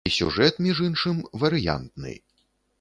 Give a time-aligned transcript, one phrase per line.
[0.09, 2.19] І сюжэт, між іншым, варыянтны.